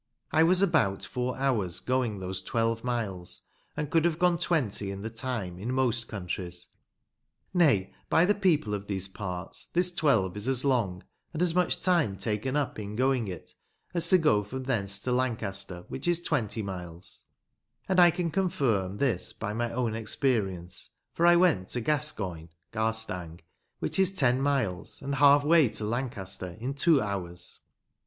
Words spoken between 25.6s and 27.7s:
to Lancaster in two hours.